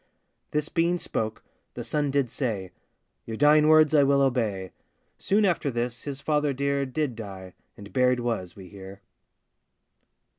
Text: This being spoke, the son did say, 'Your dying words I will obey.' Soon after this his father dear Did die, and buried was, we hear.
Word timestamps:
This 0.49 0.67
being 0.67 0.97
spoke, 0.97 1.43
the 1.75 1.83
son 1.83 2.09
did 2.09 2.31
say, 2.31 2.71
'Your 3.27 3.37
dying 3.37 3.67
words 3.67 3.93
I 3.93 4.01
will 4.01 4.21
obey.' 4.23 4.71
Soon 5.19 5.45
after 5.45 5.69
this 5.69 6.05
his 6.05 6.21
father 6.21 6.53
dear 6.53 6.87
Did 6.87 7.15
die, 7.15 7.53
and 7.77 7.93
buried 7.93 8.21
was, 8.21 8.55
we 8.55 8.67
hear. 8.69 9.01